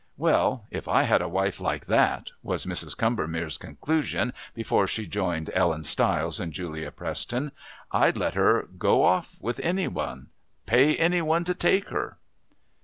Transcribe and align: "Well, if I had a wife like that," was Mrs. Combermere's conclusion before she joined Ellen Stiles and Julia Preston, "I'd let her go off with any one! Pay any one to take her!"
"Well, 0.17 0.65
if 0.71 0.87
I 0.87 1.03
had 1.03 1.21
a 1.21 1.29
wife 1.29 1.59
like 1.59 1.85
that," 1.85 2.31
was 2.41 2.65
Mrs. 2.65 2.97
Combermere's 2.97 3.59
conclusion 3.59 4.33
before 4.55 4.87
she 4.87 5.05
joined 5.05 5.51
Ellen 5.53 5.83
Stiles 5.83 6.39
and 6.39 6.51
Julia 6.51 6.89
Preston, 6.89 7.51
"I'd 7.91 8.17
let 8.17 8.33
her 8.33 8.67
go 8.79 9.03
off 9.03 9.37
with 9.39 9.59
any 9.59 9.87
one! 9.87 10.29
Pay 10.65 10.97
any 10.97 11.21
one 11.21 11.43
to 11.43 11.53
take 11.53 11.89
her!" 11.89 12.17